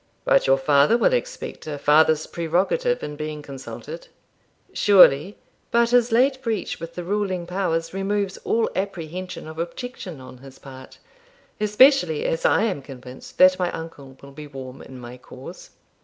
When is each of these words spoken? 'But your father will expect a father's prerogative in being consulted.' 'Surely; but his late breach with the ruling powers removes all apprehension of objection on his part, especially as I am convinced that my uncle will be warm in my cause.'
'But 0.25 0.47
your 0.47 0.57
father 0.57 0.97
will 0.97 1.13
expect 1.13 1.67
a 1.67 1.77
father's 1.77 2.25
prerogative 2.25 3.03
in 3.03 3.15
being 3.15 3.43
consulted.' 3.43 4.07
'Surely; 4.73 5.37
but 5.69 5.91
his 5.91 6.11
late 6.11 6.41
breach 6.41 6.79
with 6.79 6.95
the 6.95 7.03
ruling 7.03 7.45
powers 7.45 7.93
removes 7.93 8.37
all 8.37 8.67
apprehension 8.75 9.47
of 9.47 9.59
objection 9.59 10.19
on 10.19 10.39
his 10.39 10.57
part, 10.57 10.97
especially 11.59 12.25
as 12.25 12.45
I 12.47 12.63
am 12.63 12.81
convinced 12.81 13.37
that 13.37 13.59
my 13.59 13.71
uncle 13.73 14.17
will 14.23 14.31
be 14.31 14.47
warm 14.47 14.81
in 14.81 14.97
my 14.99 15.19
cause.' 15.19 15.69